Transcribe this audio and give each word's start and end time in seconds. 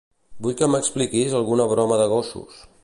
Vull 0.45 0.55
que 0.61 0.69
m'expliquis 0.75 1.37
alguna 1.41 1.71
broma 1.75 2.03
de 2.05 2.11
gossos. 2.17 2.67